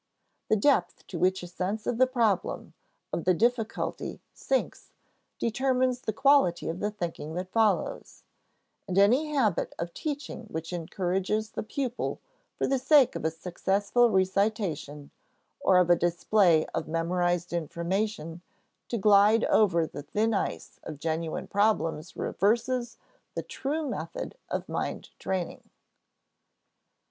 [0.49, 2.73] The depth to which a sense of the problem,
[3.13, 4.93] of the difficulty, sinks,
[5.37, 8.23] determines the quality of the thinking that follows;
[8.87, 12.19] and any habit of teaching which encourages the pupil
[12.55, 15.11] for the sake of a successful recitation
[15.59, 18.41] or of a display of memorized information
[18.87, 22.97] to glide over the thin ice of genuine problems reverses
[23.35, 25.69] the true method of mind training.